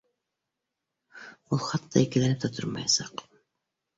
Ул 1.57 1.61
хатта 1.65 2.03
икеләнеп 2.05 2.41
тә 2.45 2.53
тормаясаҡ 2.55 3.25